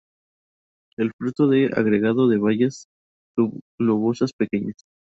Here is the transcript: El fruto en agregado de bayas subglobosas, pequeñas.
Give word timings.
El 0.97 1.11
fruto 1.15 1.53
en 1.53 1.77
agregado 1.77 2.27
de 2.27 2.39
bayas 2.39 2.87
subglobosas, 3.37 4.33
pequeñas. 4.33 4.77